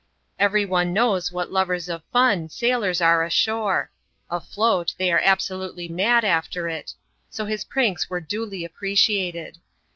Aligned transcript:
Every 0.39 0.65
one 0.65 0.93
knows 0.93 1.31
what 1.31 1.51
lovers 1.51 1.87
of 1.87 2.01
ftEm 2.11 2.49
sailors 2.51 3.01
are 3.01 3.23
ashore— 3.23 3.91
afloat, 4.31 4.95
they 4.97 5.11
are 5.11 5.21
absolutely 5.23 5.87
mad 5.89 6.23
afber 6.23 6.73
it. 6.73 6.95
So 7.29 7.45
his 7.45 7.63
pranks 7.65 8.09
were 8.09 8.19
duly 8.19 8.65
appreciated. 8.65 9.59